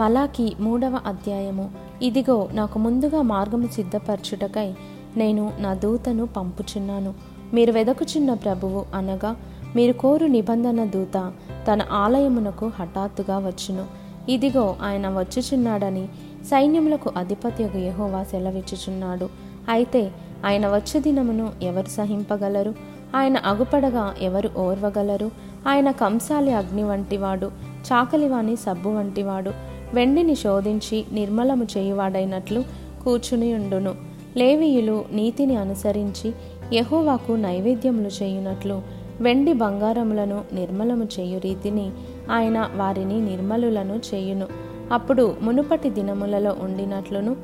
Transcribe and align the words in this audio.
మలాకి 0.00 0.56
మూడవ 0.60 1.00
అధ్యాయము. 1.06 1.70
ఇదిగో 2.02 2.48
నాకు 2.52 2.78
ముందుగా 2.78 3.22
మార్గము 3.22 3.66
సిద్ధపరచుటకై 3.66 4.74
నేను 5.16 5.52
నా 5.58 5.74
దూతను 5.74 6.26
పంపుచున్నాను. 6.26 7.14
మీరు 7.54 7.72
వెదకుచున్న 7.72 8.34
ప్రభువు 8.34 8.84
అనగా 8.94 9.36
మీరు 9.76 9.92
కోరు 9.92 10.26
నిబంధన 10.26 10.84
దూత 10.84 11.32
తన 11.68 11.82
ఆలయమునకు 11.92 12.72
హఠాత్తుగా 12.74 13.38
వచ్చును. 13.38 13.84
ఇదిగో 14.30 14.76
ఆయన 14.82 15.08
వచ్చుచున్నాడని 15.08 16.08
సైన్యములకు 16.44 17.12
అధిపతి 17.16 17.62
యహోవా 17.62 18.22
సెలవిచ్చుచున్నాడు. 18.22 19.28
అయితే 19.68 20.10
ఆయన 20.46 20.68
వచ్చే 20.68 21.00
దినమును 21.00 21.50
ఎవరు 21.62 21.86
సహింపగలరు? 21.86 22.74
ఆయన 23.16 23.36
అగుపడగా 23.36 24.14
ఎవరు 24.20 24.50
ఓర్వగలరు? 24.56 25.30
ఆయన 25.68 25.90
కంసాలి 25.90 26.52
అగ్ని 26.52 26.84
వంటివాడు 26.84 27.46
చాకలివాని 27.92 28.56
సబ్బు 28.56 28.88
వంటివాడు 28.88 29.69
వెండిని 29.94 30.34
శోధించి 30.34 31.04
నిర్మలము 31.12 31.66
చేయువాడైనట్లు 31.76 32.64
కూర్చుని 33.04 33.54
ఉండును. 33.54 33.94
లేవీయులు 34.36 35.04
నీతిని 35.12 35.56
అనుసరించి 35.56 36.32
యహోవాకు 36.72 37.32
నైవేద్యములు 37.32 38.08
చేయునట్లు 38.22 38.82
వెండి 39.20 39.52
బంగారములను 39.52 40.44
నిర్మలము 40.52 41.04
చేయు 41.04 41.38
రీతిని 41.38 41.90
ఆయన 42.30 42.70
వారిని 42.76 43.20
నిర్మలులను 43.20 44.00
చేయును. 44.14 44.46
అప్పుడు 44.92 45.36
మునుపటి 45.42 45.90
దినములలో 45.90 46.56
ఉండినట్లును 46.60 47.36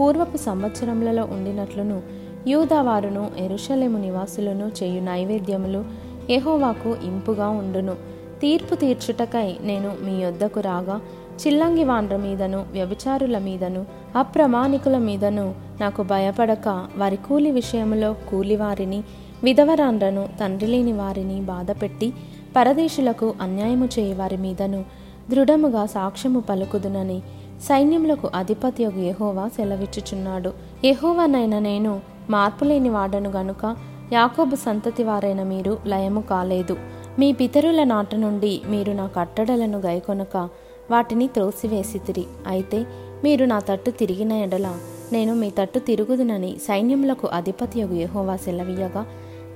పూర్వపు 0.00 0.36
సంవత్సరములలో 0.36 1.24
ఉండినట్లును 1.24 2.02
యూదావారును 2.46 3.30
ఎరుషలేము 3.38 3.98
నివాసులను 3.98 4.70
చేయు 4.82 5.00
నైవేద్యములు 5.00 5.84
ఎహోవాకు 6.30 6.96
ఇంపుగా 7.04 7.48
ఉండును. 7.48 7.92
తీర్పు 8.40 8.74
తీర్చుటకై 8.74 9.56
నేను 9.62 9.92
మీ 10.02 10.22
యొద్దకు 10.22 10.60
రాగా 10.60 11.00
చిల్లంగి 11.42 11.84
వాండ్ర 11.84 12.16
మీదను 12.16 12.66
వ్యభిచారుల 12.72 13.38
మీదను 13.38 13.86
అప్రమాణికుల 14.16 14.98
మీదను 14.98 15.54
నాకు 15.80 16.02
భయపడక 16.02 16.86
వారి 16.96 17.16
కూలి 17.16 17.50
విషయంలో 17.50 18.14
కూలివారిని 18.30 19.02
విధవరాండ్రను 19.44 20.28
తండ్రి 20.40 20.66
లేని 20.66 20.92
వారిని 20.92 21.40
బాధపెట్టి 21.40 22.12
పరదేశులకు 22.56 23.34
అన్యాయము 23.40 23.88
చేయవారి 23.98 24.36
మీదను 24.36 24.84
దృఢముగా 25.30 25.86
సాక్ష్యము 25.86 26.40
పలుకుదునని 26.40 27.22
సైన్యములకు 27.62 28.30
అధిపతి 28.34 28.82
యహోవా 28.82 29.48
సెలవిచ్చుచున్నాడు. 29.48 30.52
యెహోవానైన 30.84 31.58
నేను 31.58 32.00
మార్పులేని 32.30 32.90
వాడను 32.90 33.30
గనుక 33.30 33.76
యాకోబు 34.12 34.56
సంతతి 34.56 35.02
వారైన 35.02 35.42
మీరు 35.42 35.78
లయము 35.86 36.20
కాలేదు. 36.20 36.76
మీ 37.18 37.32
పితరుల 37.32 37.84
నాట 37.84 38.14
నుండి 38.14 38.60
మీరు 38.68 38.92
నా 38.92 39.06
కట్టడలను 39.06 39.78
గైకొనక 39.78 40.48
వాటిని 40.90 41.26
త్రోసివేసితిరి. 41.26 42.24
అయితే 42.46 42.86
మీరు 43.24 43.44
నా 43.44 43.58
తట్టు 43.58 43.90
తిరిగిన 43.90 44.32
ఎడల 44.32 44.74
నేను 45.12 45.34
మీ 45.34 45.50
తట్టు 45.50 45.78
తిరుగుదునని 45.78 46.56
సైన్యములకు 46.58 47.26
అధిపతియగు 47.26 47.94
యహోవా 47.94 48.36
సెలవీయగా 48.36 49.06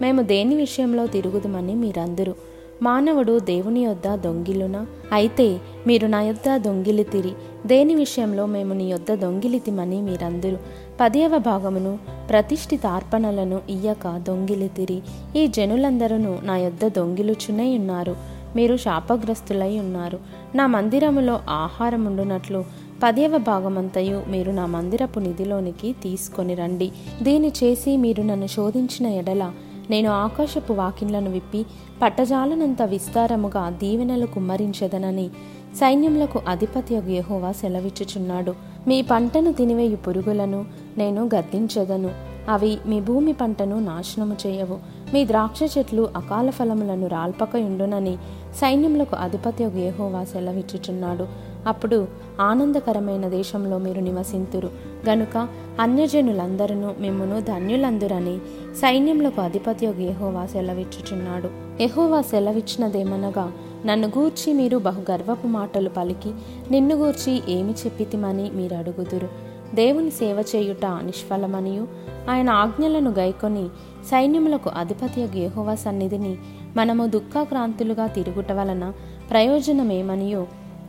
మేము 0.00 0.22
దేని 0.22 0.54
విషయంలో 0.54 1.06
తిరుగుదుమని 1.06 1.74
మీరందరూ. 1.74 2.34
మానవుడు 2.82 3.38
దేవుని 3.38 3.84
యొద్ద 3.84 4.14
దొంగిలునా 4.14 4.86
అయితే 5.12 5.60
మీరు 5.86 6.06
నా 6.06 6.22
యొద్ద 6.22 6.56
దొంగిలితిరి. 6.56 7.32
దేని 7.66 7.94
విషయంలో 7.94 8.46
మేము 8.46 8.74
నీ 8.74 8.90
యొద్ద 8.90 9.14
దొంగిలితిమని 9.14 10.02
మీరందరూ. 10.02 10.56
పదేవ 11.00 11.38
భాగమును 11.38 11.98
ప్రతిష్ఠిత 12.30 12.86
అర్పణలను 12.86 13.60
ఇయ్యక 13.70 14.18
దొంగిలితిరి. 14.18 15.02
ఈ 15.36 15.46
జనులందరూ 15.46 16.16
నా 16.42 16.56
యొద్ద 16.56 16.88
దొంగిలుచునే 16.88 17.78
ఉన్నారు. 17.78 18.37
మీరు 18.58 18.76
శాపగ్రస్తులై 18.76 19.78
ఉన్నారు. 19.78 20.18
నా 20.54 20.66
మందిరములో 20.66 21.40
ఆహారం 21.48 22.04
ఉండునట్లు 22.04 22.64
పదేవ 23.02 23.38
భాగమంతయు 23.38 24.22
మీరు 24.28 24.50
నా 24.50 24.66
మందిరపు 24.66 25.18
నిధిలోనికి 25.20 25.92
తీసుకొని 26.02 26.54
రండి. 26.54 26.88
దీని 27.22 27.52
చేసి 27.64 27.96
మీరు 27.96 28.22
నన్ను 28.22 28.46
శోధించిన 28.46 29.06
ఎడల 29.06 29.52
నేను 29.90 30.10
ఆకాశపు 30.10 30.72
వాకిన్లను 30.72 31.30
విప్పి 31.30 31.66
పట్టజాలనంత 32.02 32.82
విస్తారముగా 32.82 33.70
దీవెనలు 33.70 34.26
కుమ్మరించదనని 34.26 35.28
సైన్యములకు 35.74 36.40
అధిపతి 36.48 36.94
యహోవా 36.94 37.52
సెలవిచ్చుచున్నాడు. 37.52 38.54
మీ 38.88 39.02
పంటను 39.02 39.52
తినివేయు 39.52 39.96
పురుగులను 39.96 40.64
నేను 40.98 41.22
గద్దించదను. 41.34 42.10
అవి 42.48 42.78
మీ 42.86 42.98
భూమి 43.00 43.32
పంటను 43.32 43.78
నాశనము 43.78 44.36
చేయవు. 44.46 44.78
మీ 45.14 45.24
ద్రాక్ష 45.24 45.78
చెట్లు 45.78 46.08
అకాల 46.16 46.50
ఫలములను 46.50 47.06
రాల్పకయుండునని 47.06 48.16
సైన్యములకు 48.54 49.16
అధిపతి 49.16 49.64
యెహోవా 49.64 50.24
సెలవిచ్చుచున్నాడు. 50.24 51.26
అప్పుడు 51.66 52.08
ఆనందకరమైన 52.40 53.28
దేశంలో 53.28 53.78
మీరు 53.78 54.00
నివసింతురు. 54.00 54.70
గనుక 55.08 55.48
అన్యజనులందరూ 55.80 56.74
మిమ్మును 56.74 57.40
ధన్యులందురని 57.40 58.38
సైన్యములకు 58.76 59.40
అధిపతి 59.40 59.86
యెహోవా 59.86 60.46
సెలవిచ్చుచున్నాడు. 60.46 61.50
యెహోవా 61.82 62.20
సెలవిచ్చినదేమనగా 62.20 63.52
నన్ను 63.86 64.08
గూర్చి 64.08 64.52
మీరు 64.52 64.78
బహు 64.78 65.02
గర్వపు 65.10 65.46
మాటలు 65.46 65.88
పలికి 65.88 66.32
నిన్ను 66.70 66.94
గూర్చి 66.94 67.42
ఏమి 67.48 67.72
చెప్పితిమని 67.72 68.50
మీరు 68.50 68.74
అడుగుదురు. 68.74 69.47
దేవుని 69.74 70.10
సేవ 70.10 70.44
చేయుట 70.56 70.86
నిష్ఫలమనియు. 70.86 71.88
ఆయన 72.30 72.50
ఆజ్ఞలను 72.50 73.10
గైకొని 73.10 73.68
సైన్యములకు 74.04 74.70
అధిపతి 74.70 75.20
యెహోవా 75.20 75.74
సన్నిధిని 75.74 76.36
మనము 76.76 77.06
దుఃఖాక్రాంతులుగా 77.06 78.06
తిరుగుట 78.06 78.52
వలన 78.52 78.92
ప్రయోజనమేమనియో? 79.30 80.46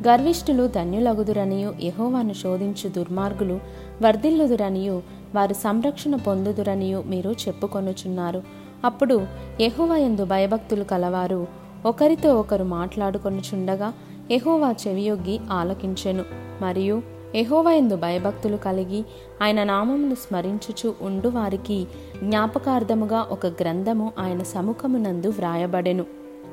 గర్విష్ఠులు 0.07 0.67
ధన్యులగుదురనియు. 0.67 1.73
యహోవాను 1.81 2.33
శోధించు 2.33 2.89
దుర్మార్గులు 2.89 3.59
వర్ధిల్లుదురనియు. 4.01 5.01
వారు 5.35 5.53
సంరక్షణ 5.53 6.15
పొందుదురనియు 6.15 7.03
మీరు 7.07 7.31
చెప్పుకొనుచున్నారు. 7.31 8.43
అప్పుడు 8.85 9.21
యెహోవా 9.61 9.97
యందు 9.97 10.25
భయభక్తులు 10.25 10.83
కలవారు. 10.83 11.47
ఒకరితో 11.85 12.39
ఒకరు 12.39 12.63
మాట్లాడుకొనుచుండగా 12.63 13.93
యహోవా 14.31 14.75
చెవియొగ్గి 14.87 15.39
ఆలకించెను. 15.51 16.23
మరియు 16.61 17.18
యెహోవా 17.35 17.95
భయభక్తులు 17.95 18.57
కలిగి 18.57 19.05
ఆయన 19.41 19.63
నామమును 19.63 20.15
స్మరించుచు 20.15 20.93
ఉండు 21.01 21.29
వారికి 21.29 21.87
జ్ఞాపకార్థముగా 22.23 23.27
ఒక 23.31 23.45
గ్రంథము 23.45 24.11
ఆయన 24.19 24.43
సముఖమునందు 24.43 25.27
వ్రాయబడెను. 25.27 26.05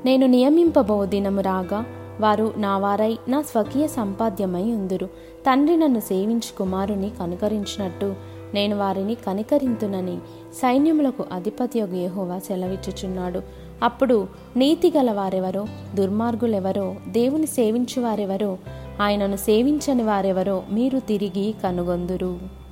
నేను 0.05 0.27
నియమింపబో 0.27 1.05
దినము 1.05 1.41
రాగా 1.41 1.85
వారు 2.19 2.53
నా 2.57 2.77
వారై 2.77 3.17
నా 3.27 3.41
స్వకీయ 3.41 3.87
సంపాద్యమై 3.87 4.63
ఉందురు. 4.63 5.05
తండ్రి 5.45 5.77
నన్ను 5.77 5.99
సేవించి 5.99 6.57
కుమారుని 6.57 7.09
కనుకరించినట్టు 7.09 8.15
నేను 8.53 8.77
వారిని 8.77 9.15
కనికరింతునని 9.15 10.17
సైన్యములకు 10.53 11.25
అధిపతి 11.31 11.79
యొక్క 11.79 11.95
యెహోవా 11.95 12.39
సెలవిచ్చుచున్నాడు. 12.39 13.41
అప్పుడు 13.83 14.27
నీతి 14.57 14.93
గల 14.97 15.11
వారెవరో 15.11 15.65
దుర్మార్గులెవరో 15.95 16.95
దేవుని 17.07 17.47
సేవించు 17.47 18.01
వారెవరో 18.01 18.57
ఆయనను 19.01 19.37
సేవించని 19.37 20.03
వారెవరో 20.03 20.63
మీరు 20.71 20.99
తిరిగి 20.99 21.55
కనుగొందురు. 21.63 22.66